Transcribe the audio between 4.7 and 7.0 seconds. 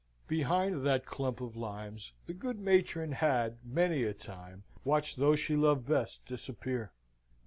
watched those she loved best disappear.